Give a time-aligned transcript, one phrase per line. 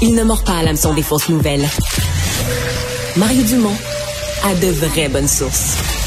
[0.00, 1.68] Il ne mord pas à l'hameçon des fausses nouvelles.
[3.16, 3.76] Mario Dumont
[4.44, 5.97] a de vraies bonnes sources.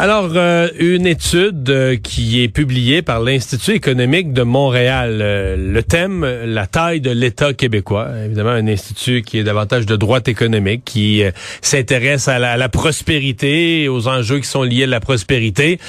[0.00, 5.18] Alors, euh, une étude euh, qui est publiée par l'Institut économique de Montréal.
[5.20, 8.06] Euh, le thème, la taille de l'État québécois.
[8.24, 11.24] Évidemment, un institut qui est davantage de droite économique, qui
[11.62, 15.80] s'intéresse à, la, prospérité, aux enjeux qui sont liés à la prospérité,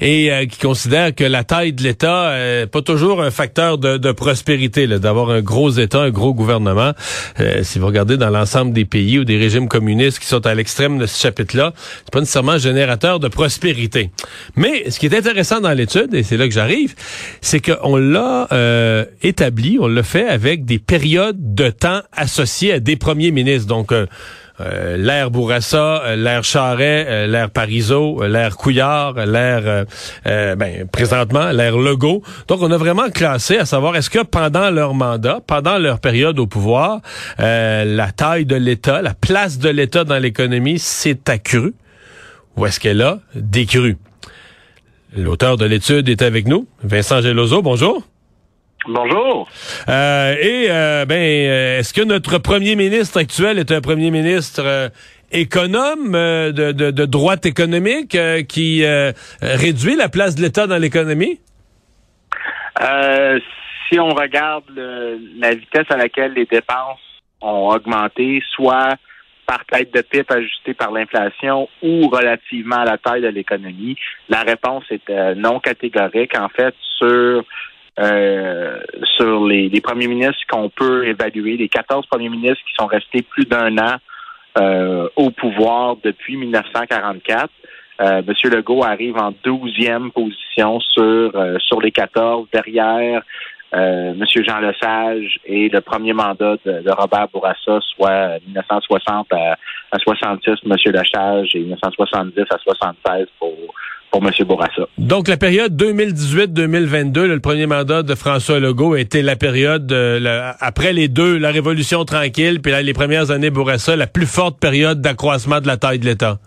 [0.00, 4.12] et qui considère que la taille de l'État n'est pas toujours un facteur de, de
[4.12, 6.92] prospérité, d'avoir un gros État, un gros gouvernement.
[7.62, 10.98] si vous regardez dans l'ensemble des pays ou des régimes communistes qui sont à l'extrême
[10.98, 13.57] de ce chapitre-là, c'est pas nécessairement générateur de prospérité
[14.56, 16.94] mais ce qui est intéressant dans l'étude, et c'est là que j'arrive,
[17.40, 22.80] c'est qu'on l'a euh, établi, on l'a fait avec des périodes de temps associées à
[22.80, 23.68] des premiers ministres.
[23.68, 24.06] Donc, euh,
[24.60, 29.84] euh, l'ère Bourassa, l'ère Charret, l'ère Parizeau, l'ère Couillard, l'ère
[30.24, 32.22] ben, présentement l'ère Legault.
[32.48, 36.40] Donc on a vraiment classé à savoir est-ce que pendant leur mandat, pendant leur période
[36.40, 37.02] au pouvoir,
[37.38, 41.74] la taille de l'État, la place de l'État dans l'économie s'est accrue?
[42.58, 43.96] Ou est-ce qu'elle a décru?
[45.16, 47.62] L'auteur de l'étude est avec nous, Vincent Gelozo.
[47.62, 48.02] Bonjour.
[48.86, 49.48] Bonjour.
[49.88, 54.90] Euh, et euh, ben, euh, est-ce que notre premier ministre actuel est un premier ministre
[55.30, 58.16] économe de, droite économique
[58.48, 58.84] qui
[59.40, 61.40] réduit la place de l'État dans l'économie?
[63.88, 67.00] si on regarde la vitesse à laquelle les dépenses
[67.40, 68.96] ont augmenté, soit
[69.48, 73.96] par tête de pipe ajustée par l'inflation ou relativement à la taille de l'économie?
[74.28, 76.38] La réponse est euh, non catégorique.
[76.38, 77.42] En fait, sur
[77.98, 78.78] euh,
[79.16, 83.46] sur les, premiers ministres qu'on peut évaluer, les 14 premiers ministres qui sont restés plus
[83.46, 83.96] d'un an
[84.58, 87.48] euh, au pouvoir depuis 1944.
[88.00, 88.50] Euh, M.
[88.52, 93.22] Legault arrive en douzième position sur sur les 14, derrière
[93.74, 94.24] euh, M.
[94.46, 99.56] Jean Lesage et le premier mandat de, Robert Bourassa, soit 1960 à,
[99.98, 100.74] 66 M.
[100.86, 103.52] Lesage et 1970 à 76 pour
[104.10, 104.30] pour M.
[104.46, 104.88] Bourassa.
[104.96, 110.94] Donc, la période 2018-2022, le premier mandat de François Legault était la période, euh, après
[110.94, 115.02] les deux, la Révolution tranquille, puis là, les premières années Bourassa, la plus forte période
[115.02, 116.38] d'accroissement de la taille de l'État.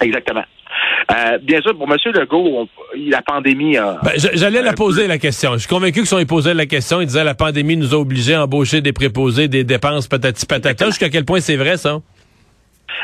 [0.00, 0.42] Exactement.
[1.10, 1.98] Euh, bien sûr, pour M.
[2.14, 3.98] Legault, la pandémie a...
[4.02, 5.52] Ben, j'allais la poser, la question.
[5.54, 7.98] Je suis convaincu que si on posait la question, il disait la pandémie nous a
[7.98, 10.86] obligés à embaucher des préposés, des dépenses patati patata.
[10.86, 12.00] Jusqu'à quel point c'est vrai, ça?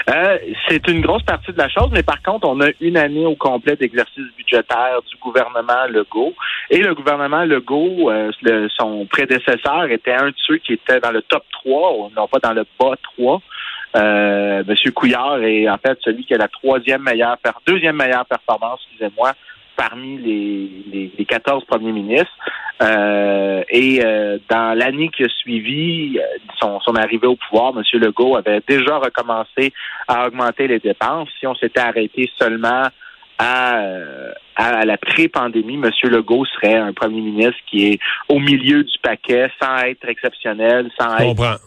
[0.09, 0.38] Euh,
[0.69, 3.34] c'est une grosse partie de la chose, mais par contre, on a une année au
[3.34, 6.34] complet d'exercice budgétaire du gouvernement Legault.
[6.71, 8.31] Et le gouvernement Legault, euh,
[8.78, 12.53] son prédécesseur, était un de ceux qui était dans le top 3, non pas dans
[12.53, 13.41] le bas 3.
[13.96, 17.36] Euh, Monsieur Couillard est en fait celui qui a la troisième meilleure,
[17.66, 19.32] deuxième meilleure performance, excusez-moi,
[19.80, 22.36] parmi les, les, 14 premiers ministres.
[22.82, 26.22] Euh, et euh, dans l'année qui a suivi euh,
[26.58, 27.82] son, son arrivée au pouvoir, M.
[28.00, 29.72] Legault avait déjà recommencé
[30.06, 31.28] à augmenter les dépenses.
[31.38, 32.88] Si on s'était arrêté seulement
[33.38, 33.82] à,
[34.56, 35.90] à, la pré-pandémie, M.
[36.10, 37.98] Legault serait un premier ministre qui est
[38.28, 41.60] au milieu du paquet, sans être exceptionnel, sans être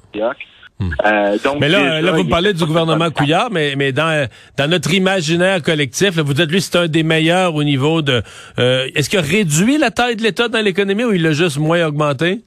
[0.80, 0.90] Hmm.
[1.06, 4.28] Euh, donc mais là, là vous me parlez du gouvernement Couillard, mais, mais dans,
[4.58, 8.22] dans notre imaginaire collectif, vous êtes lui, c'est un des meilleurs au niveau de...
[8.60, 11.60] Euh, est-ce qu'il a réduit la taille de l'État dans l'économie ou il l'a juste
[11.60, 12.42] moins augmenté?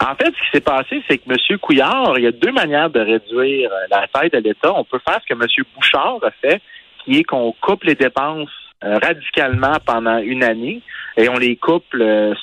[0.00, 1.58] En fait, ce qui s'est passé, c'est que M.
[1.58, 4.72] Couillard, il y a deux manières de réduire euh, la taille de l'État.
[4.74, 5.46] On peut faire ce que M.
[5.76, 6.62] Bouchard a fait,
[7.04, 8.48] qui est qu'on coupe les dépenses
[8.82, 10.80] radicalement pendant une année
[11.18, 11.84] et on les coupe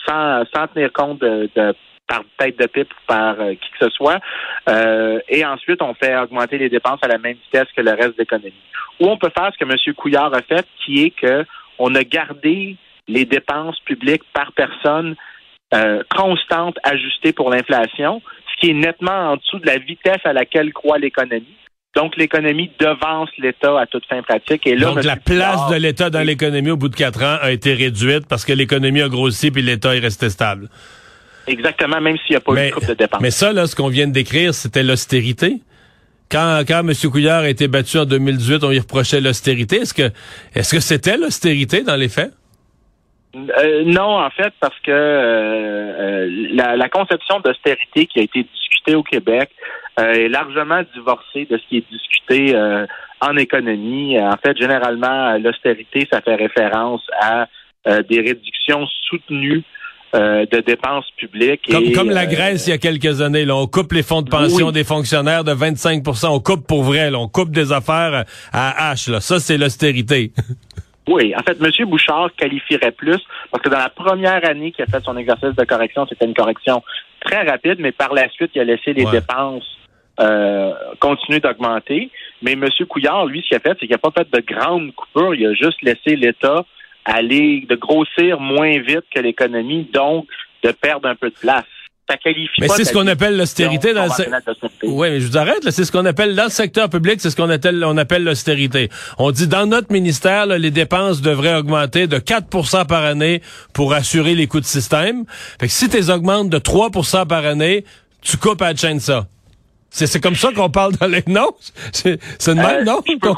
[0.06, 1.74] sans, sans tenir compte de, de
[2.08, 4.20] par tête de pipe ou par euh, qui que ce soit.
[4.70, 8.14] Euh, et ensuite, on fait augmenter les dépenses à la même vitesse que le reste
[8.14, 8.54] de l'économie.
[9.00, 9.96] Ou on peut faire ce que M.
[9.96, 11.46] Couillard a fait, qui est que
[11.78, 12.78] on a gardé
[13.08, 15.16] les dépenses publiques par personne
[15.74, 18.22] euh, constantes, ajustées pour l'inflation,
[18.54, 21.46] ce qui est nettement en dessous de la vitesse à laquelle croît l'économie.
[21.96, 24.68] Donc, l'économie devance l'État à toute fin pratique.
[24.68, 27.52] Et là, Donc, la place de l'État dans l'économie au bout de quatre ans a
[27.52, 30.70] été réduite parce que l'économie a grossi puis l'État est resté stable.
[31.48, 33.22] Exactement, même s'il n'y a pas eu de coupe de dépenses.
[33.22, 35.62] Mais ça, là, ce qu'on vient de décrire, c'était l'austérité.
[36.30, 36.94] Quand, quand M.
[37.10, 39.78] Couillard a été battu en 2018, on lui reprochait l'austérité.
[39.78, 40.12] Est-ce que
[40.54, 42.34] est-ce que c'était l'austérité dans les faits?
[43.36, 48.44] Euh, non, en fait, parce que euh, euh, la, la, conception d'austérité qui a été
[48.44, 49.50] discutée au Québec
[49.98, 52.56] est largement divorcée de ce qui est discuté
[53.20, 54.20] en économie.
[54.20, 57.48] En fait, généralement, l'austérité, ça fait référence à
[58.08, 59.64] des réductions soutenues
[60.18, 61.62] de dépenses publiques.
[61.70, 64.30] Comme, comme la Grèce il y a quelques années, là, on coupe les fonds de
[64.30, 68.94] pension des fonctionnaires de 25% on coupe pour vrai, là, on coupe des affaires à
[68.94, 69.12] H.
[69.12, 69.22] Là.
[69.22, 70.32] Ça, c'est l'austérité.
[71.08, 71.90] Oui, en fait, M.
[71.90, 73.20] Bouchard qualifierait plus
[73.50, 76.34] parce que dans la première année qu'il a fait son exercice de correction, c'était une
[76.34, 76.84] correction
[77.22, 79.78] très rapide, mais par la suite, il a laissé les dépenses
[80.20, 82.10] euh, continuer d'augmenter.
[82.42, 82.66] Mais M.
[82.90, 85.46] Couillard, lui, ce qu'il a fait, c'est qu'il n'a pas fait de grandes coupures, il
[85.48, 86.66] a juste laissé l'État
[87.08, 90.28] aller, de grossir moins vite que l'économie, donc
[90.64, 91.66] de perdre un peu de place
[92.60, 94.70] mais c'est ce qu'on appelle l'austérité dans le secteur.
[94.84, 97.36] Oui, mais je vous arrête, c'est ce qu'on appelle dans le secteur public, c'est ce
[97.36, 98.90] qu'on appelle, on appelle l'austérité.
[99.18, 103.42] On dit dans notre ministère, les dépenses devraient augmenter de 4% par année
[103.74, 105.26] pour assurer les coûts de système.
[105.60, 107.84] Fait que si tu augmentes de 3% par année,
[108.22, 109.28] tu coupes à la chaîne ça.
[109.90, 111.24] C'est comme ça qu'on parle dans les...
[111.28, 111.52] Non?
[111.92, 113.02] C'est une euh, non?
[113.08, 113.30] Je peux,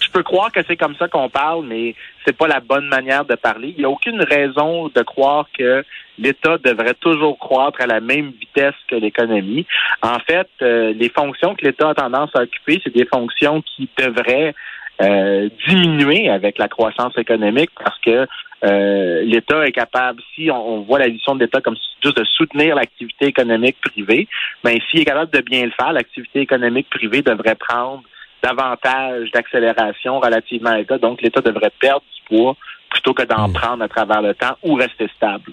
[0.00, 1.94] je peux, croire que c'est comme ça qu'on parle, mais
[2.24, 3.74] c'est pas la bonne manière de parler.
[3.76, 5.84] Il n'y a aucune raison de croire que
[6.18, 9.66] l'État devrait toujours croître à la même vitesse que l'économie.
[10.02, 13.88] En fait, euh, les fonctions que l'État a tendance à occuper, c'est des fonctions qui
[13.98, 14.54] devraient
[15.00, 18.26] euh, diminuer avec la croissance économique parce que
[18.64, 22.74] euh, l'État est capable, si on, voit la vision de l'État comme juste de soutenir
[22.74, 24.26] l'activité économique privée,
[24.64, 28.02] mais s'il est capable de bien le faire, l'activité économique privée devrait prendre
[28.42, 30.98] davantage d'accélération relativement à l'État.
[30.98, 32.56] Donc, l'État devrait perdre du poids
[32.90, 33.52] plutôt que d'en hmm.
[33.52, 35.52] prendre à travers le temps ou rester stable.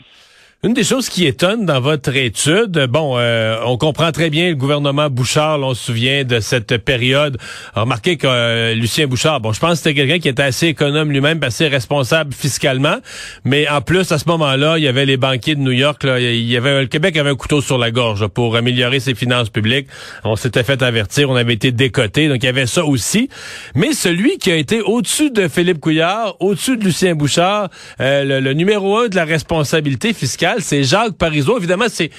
[0.66, 4.56] Une des choses qui étonne dans votre étude, bon, euh, on comprend très bien le
[4.56, 7.38] gouvernement Bouchard, on se souvient de cette période.
[7.76, 11.12] Remarquez que euh, Lucien Bouchard, bon, je pense que c'était quelqu'un qui était assez économe
[11.12, 12.96] lui-même, assez responsable fiscalement,
[13.44, 16.20] mais en plus à ce moment-là, il y avait les banquiers de New York, là,
[16.20, 19.52] il y avait le Québec avait un couteau sur la gorge pour améliorer ses finances
[19.52, 19.88] publiques.
[20.24, 23.30] On s'était fait avertir, on avait été décoté, donc il y avait ça aussi.
[23.76, 27.70] Mais celui qui a été au-dessus de Philippe Couillard, au-dessus de Lucien Bouchard,
[28.02, 31.58] euh, le, le numéro un de la responsabilité fiscale c'est Jacques Parizeau.
[31.58, 32.12] Évidemment, c'est,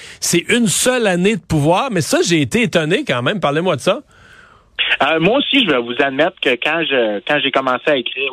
[0.49, 3.39] une seule année de pouvoir, mais ça, j'ai été étonné quand même.
[3.39, 4.01] Parlez-moi de ça.
[5.03, 8.31] Euh, moi aussi, je vais vous admettre que quand je j'ai commencé à écrire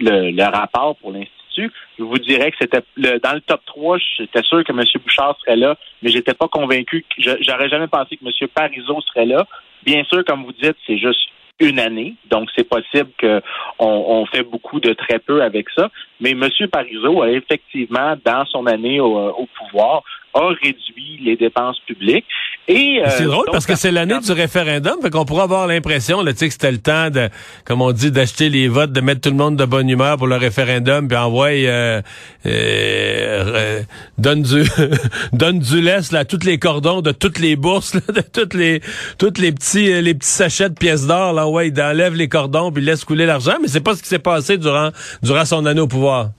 [0.00, 4.64] le, rapport pour l'Institut, je vous dirais que c'était dans le top 3, j'étais sûr
[4.64, 4.82] que M.
[5.04, 7.04] Bouchard serait là, mais j'étais pas convaincu.
[7.18, 8.48] J'aurais jamais pensé que M.
[8.54, 9.46] Parizeau serait là.
[9.84, 11.20] Bien sûr, comme vous dites, c'est juste
[11.60, 12.14] une année.
[12.30, 13.40] Donc, c'est possible qu'on
[13.80, 15.90] on fait beaucoup de très peu avec ça.
[16.20, 16.48] Mais M.
[16.70, 20.02] Parizeau a effectivement, dans son année au, au pouvoir,
[20.34, 22.26] a réduit les dépenses publiques.
[22.66, 26.22] Et euh, c'est drôle parce que c'est l'année du référendum, fait qu'on pourrait avoir l'impression
[26.22, 27.28] là, que c'était le temps de,
[27.66, 30.26] comme on dit, d'acheter les votes, de mettre tout le monde de bonne humeur pour
[30.26, 32.00] le référendum, puis envoyer euh,
[32.46, 33.82] euh,
[34.16, 34.62] donne du
[35.34, 38.80] donne du laisse là, tous les cordons de toutes les bourses, de toutes les
[39.18, 42.72] toutes les petits les petits sachets de pièces d'or là, ouais, il enlève les cordons
[42.72, 44.88] puis laisse couler l'argent, mais c'est pas ce qui s'est passé durant
[45.22, 46.30] durant son année au pouvoir.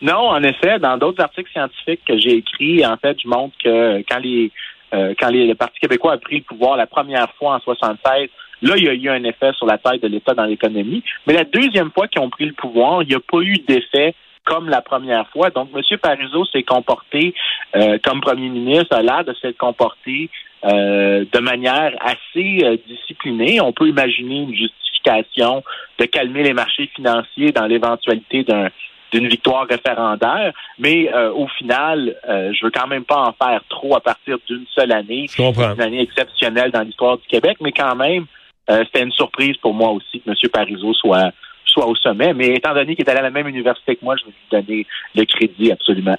[0.00, 3.98] Non, en effet, dans d'autres articles scientifiques que j'ai écrits, en fait, je montre que
[4.08, 4.52] quand les
[4.94, 8.28] euh, quand les, le Parti québécois a pris le pouvoir la première fois en 76,
[8.62, 11.02] là, il y a eu un effet sur la taille de l'État dans l'économie.
[11.26, 14.14] Mais la deuxième fois qu'ils ont pris le pouvoir, il n'y a pas eu d'effet
[14.44, 15.50] comme la première fois.
[15.50, 15.98] Donc, M.
[15.98, 17.34] Parizeau s'est comporté
[17.76, 20.30] euh, comme premier ministre, a l'air de s'être comporté
[20.64, 23.60] euh, de manière assez disciplinée.
[23.60, 25.62] On peut imaginer une justification
[25.98, 28.68] de calmer les marchés financiers dans l'éventualité d'un
[29.12, 33.62] d'une victoire référendaire, mais euh, au final, euh, je veux quand même pas en faire
[33.68, 37.96] trop à partir d'une seule année, une année exceptionnelle dans l'histoire du Québec, mais quand
[37.96, 38.26] même,
[38.70, 40.36] euh, c'était une surprise pour moi aussi que M.
[40.52, 41.32] Parizeau soit
[41.64, 44.16] soit au sommet, mais étant donné qu'il est allé à la même université que moi,
[44.16, 46.16] je vais lui donner le crédit absolument.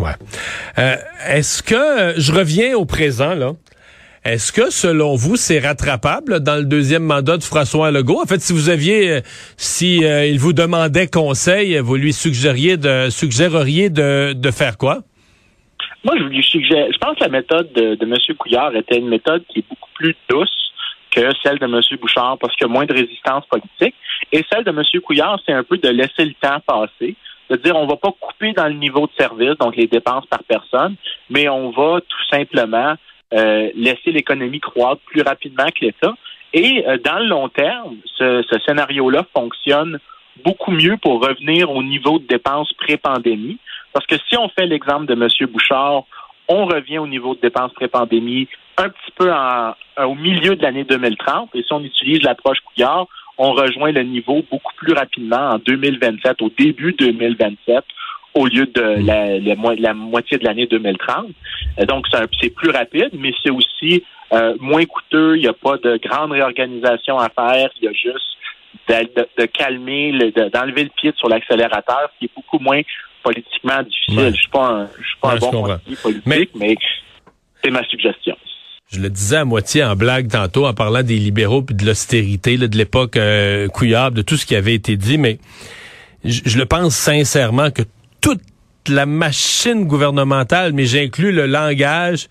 [0.00, 0.14] Ouais.
[1.28, 3.52] Est-ce que je reviens au présent là?
[4.24, 8.20] Est-ce que, selon vous, c'est rattrapable dans le deuxième mandat de François Legault?
[8.20, 9.20] En fait, si vous aviez, euh,
[9.56, 14.98] si euh, il vous demandait conseil, vous lui suggériez de, suggéreriez de, de faire quoi?
[16.04, 18.14] Moi, je lui suggère, je pense que la méthode de, de M.
[18.36, 20.50] Couillard était une méthode qui est beaucoup plus douce
[21.10, 21.80] que celle de M.
[22.00, 23.94] Bouchard parce qu'il y a moins de résistance politique.
[24.32, 24.82] Et celle de M.
[25.02, 27.16] Couillard, c'est un peu de laisser le temps passer
[27.50, 30.42] de dire on va pas couper dans le niveau de service, donc les dépenses par
[30.44, 30.96] personne,
[31.30, 32.94] mais on va tout simplement
[33.34, 36.14] euh, laisser l'économie croître plus rapidement que l'État.
[36.52, 39.98] Et euh, dans le long terme, ce, ce scénario-là fonctionne
[40.44, 43.58] beaucoup mieux pour revenir au niveau de dépenses pré-pandémie.
[43.92, 45.28] Parce que si on fait l'exemple de M.
[45.50, 46.04] Bouchard,
[46.48, 50.84] on revient au niveau de dépenses pré-pandémie un petit peu en, au milieu de l'année
[50.84, 51.50] 2030.
[51.54, 53.06] Et si on utilise l'approche Couillard,
[53.36, 57.84] on rejoint le niveau beaucoup plus rapidement en 2027, au début 2027,
[58.38, 61.26] au lieu de la, la, moitié de l'année 2030.
[61.80, 62.06] Euh, donc,
[62.40, 65.36] c'est plus rapide, mais c'est aussi euh, moins coûteux.
[65.36, 67.68] Il n'y a pas de grande réorganisation à faire.
[67.80, 68.38] Il y a juste
[68.88, 70.12] de, calmer,
[70.52, 72.80] d'enlever le pied sur l'accélérateur, qui est beaucoup moins
[73.22, 74.32] politiquement difficile.
[74.34, 76.76] Je suis pas un, je suis pas un bon politique, mais,
[77.62, 78.36] c'est ma suggestion.
[78.92, 82.56] Je le disais à moitié en blague tantôt en parlant des libéraux puis de l'austérité,
[82.56, 85.38] de l'époque euh, couillable, de tout ce qui avait été dit, mais
[86.24, 87.82] je, le pense sincèrement que
[88.20, 88.40] toute
[88.88, 92.28] la machine gouvernementale, mais j'inclus le langage,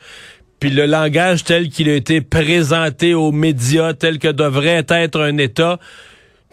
[0.60, 5.38] puis le langage tel qu'il a été présenté aux médias, tel que devrait être un
[5.38, 5.80] État,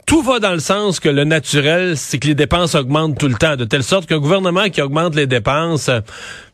[0.07, 3.37] tout va dans le sens que le naturel, c'est que les dépenses augmentent tout le
[3.37, 5.91] temps, de telle sorte qu'un gouvernement qui augmente les dépenses,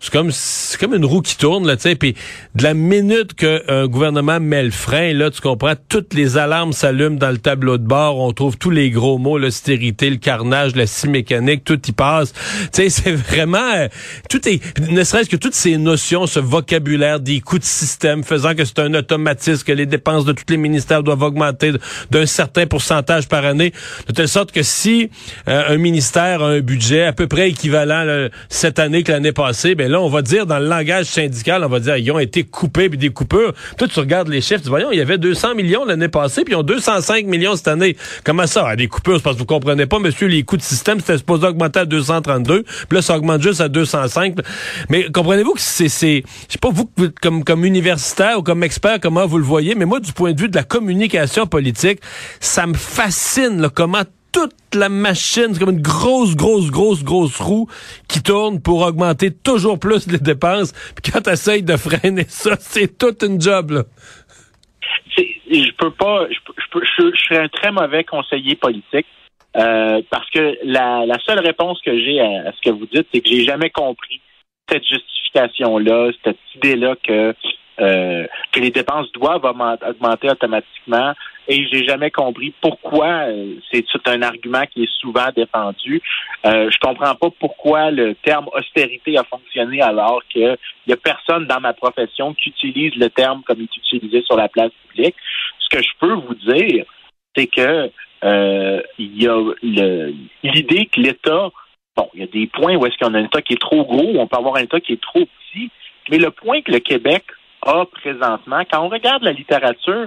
[0.01, 1.95] c'est comme c'est comme une roue qui tourne là, tu sais.
[1.95, 2.15] Puis
[2.55, 7.19] de la minute qu'un gouvernement met le frein, là, tu comprends, toutes les alarmes s'allument
[7.19, 8.19] dans le tableau de bord.
[8.19, 12.33] On trouve tous les gros mots, l'austérité, le carnage, la scie mécanique, tout y passe.
[12.33, 12.41] Tu
[12.73, 13.89] sais, c'est vraiment euh,
[14.31, 18.55] tout est, ne serait-ce que toutes ces notions, ce vocabulaire des coûts de système, faisant
[18.55, 21.73] que c'est un automatisme, que les dépenses de tous les ministères doivent augmenter
[22.11, 23.75] d'un certain pourcentage par année,
[24.09, 25.11] de telle sorte que si
[25.47, 29.75] euh, un ministère a un budget à peu près équivalent cette année que l'année passée,
[29.75, 32.45] ben là, on va dire dans le langage syndical, on va dire ils ont été
[32.45, 33.53] coupés puis des coupures.
[33.77, 36.45] Toi, tu regardes les chiffres, tu dis, voyons, il y avait 200 millions l'année passée,
[36.45, 37.97] puis ils ont 205 millions cette année.
[38.25, 38.65] Comment ça?
[38.67, 41.19] Ah, des coupures, c'est parce que vous comprenez pas, monsieur, les coûts de système, c'était
[41.19, 44.37] supposé augmenter à 232, puis là, ça augmente juste à 205.
[44.89, 48.99] Mais comprenez-vous que c'est, c'est, je sais pas vous, comme, comme universitaire ou comme expert,
[49.01, 52.01] comment vous le voyez, mais moi, du point de vue de la communication politique,
[52.39, 57.67] ça me fascine comment toute la machine, c'est comme une grosse, grosse, grosse, grosse roue
[58.09, 60.73] qui tourne pour augmenter toujours plus les dépenses.
[60.95, 63.71] Puis quand tu essayes de freiner ça, c'est toute une job.
[63.71, 63.83] Là.
[65.17, 69.07] Je peux pas, je, je, serais un très mauvais conseiller politique.
[69.57, 73.29] Euh, parce que la, seule réponse que j'ai à, ce que vous dites, c'est que
[73.29, 74.21] j'ai jamais compris
[74.69, 77.35] cette justification-là, cette idée-là que
[77.81, 81.15] euh, que les dépenses doivent augmenter automatiquement
[81.51, 86.01] et j'ai jamais compris pourquoi euh, c'est un argument qui est souvent défendu.
[86.47, 90.57] Euh, je comprends pas pourquoi le terme austérité a fonctionné alors qu'il
[90.87, 94.37] y a personne dans ma profession qui utilise le terme comme il est utilisé sur
[94.37, 95.17] la place publique.
[95.59, 96.85] Ce que je peux vous dire,
[97.35, 97.91] c'est que
[98.23, 99.53] euh, il y a
[100.45, 101.49] l'idée que l'État,
[101.97, 103.85] bon, il y a des points où est-ce qu'on a un État qui est trop
[103.85, 105.71] gros, on peut avoir un État qui est trop petit,
[106.11, 107.25] mais le point que le Québec
[107.63, 110.07] a présentement, quand on regarde la littérature,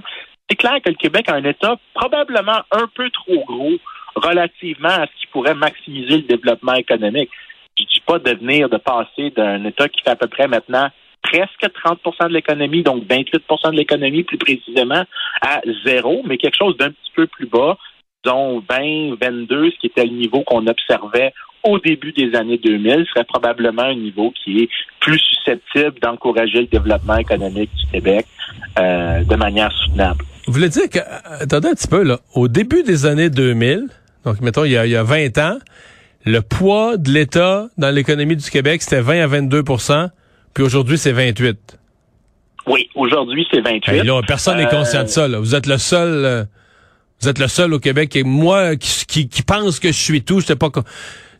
[0.50, 3.78] c'est clair que le Québec a un État probablement un peu trop gros
[4.16, 7.30] relativement à ce qui pourrait maximiser le développement économique.
[7.78, 10.48] Je ne dis pas de venir de passer d'un État qui fait à peu près
[10.48, 10.90] maintenant
[11.24, 15.04] presque 30% de l'économie, donc 28% de l'économie plus précisément,
[15.42, 17.78] à zéro, mais quelque chose d'un petit peu plus bas,
[18.24, 23.06] dont 20, 22, ce qui était le niveau qu'on observait au début des années 2000,
[23.14, 28.26] serait probablement un niveau qui est plus susceptible d'encourager le développement économique du Québec
[28.80, 30.24] euh, de manière soutenable.
[30.48, 31.00] Vous voulez dire que,
[31.42, 33.88] attendez un petit peu, là, au début des années 2000,
[34.26, 35.58] donc mettons il y a, il y a 20 ans,
[36.26, 40.10] le poids de l'État dans l'économie du Québec, c'était 20 à 22%
[40.54, 41.80] puis aujourd'hui, c'est 28
[42.68, 45.28] Oui, aujourd'hui, c'est 28 là, Personne n'est conscient de ça.
[45.28, 45.40] Là.
[45.40, 46.26] Vous êtes le seul...
[46.26, 46.44] Euh,
[47.22, 50.24] vous êtes le seul au Québec et moi qui, qui, qui pense que je suis
[50.24, 50.70] tout, j'étais pas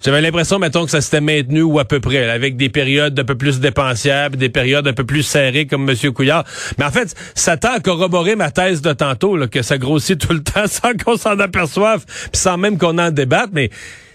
[0.04, 3.24] j'avais l'impression, mettons, que ça s'était maintenu ou à peu près, avec des périodes un
[3.24, 6.14] peu plus dépensières, des périodes un peu plus serrées comme M.
[6.14, 6.44] Couillard.
[6.78, 10.20] Mais en fait, ça tend à corroborer ma thèse de tantôt, là, que ça grossit
[10.20, 13.70] tout le temps sans qu'on s'en aperçoive, puis sans même qu'on en débatte, mais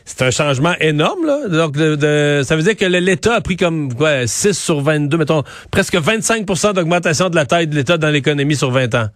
[0.04, 1.48] c'est un changement énorme, là.
[1.48, 5.94] Donc, ça veut dire que l'État a pris comme quoi, 6 sur 22, mettons, presque
[5.94, 9.08] 25% d'augmentation de la taille de l'État dans l'économie sur 20 ans.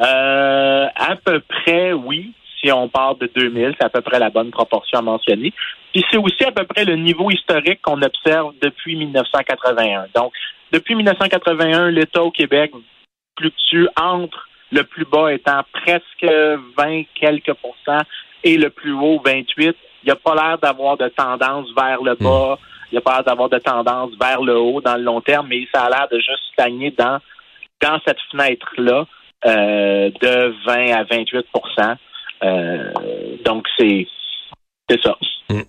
[0.00, 4.30] Euh, à peu près, oui si on part de 2000, c'est à peu près la
[4.30, 5.52] bonne proportion à mentionner.
[5.92, 10.06] Puis c'est aussi à peu près le niveau historique qu'on observe depuis 1981.
[10.14, 10.32] Donc,
[10.72, 12.72] depuis 1981, l'État au Québec
[13.38, 18.04] fluctue entre le plus bas étant presque 20 quelques pourcents
[18.42, 19.76] et le plus haut 28.
[20.02, 22.58] Il n'y a pas l'air d'avoir de tendance vers le bas.
[22.90, 25.46] Il n'y a pas l'air d'avoir de tendance vers le haut dans le long terme,
[25.48, 27.18] mais ça a l'air de juste stagner dans,
[27.80, 29.06] dans cette fenêtre-là
[29.44, 31.94] euh, de 20 à 28 euh,
[33.44, 34.06] donc, c'est
[35.02, 35.16] ça.
[35.48, 35.62] Mm.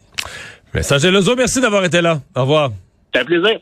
[0.73, 2.19] Vincent Gelozo, merci d'avoir été là.
[2.35, 2.71] Au revoir.
[3.13, 3.59] Ça fait plaisir.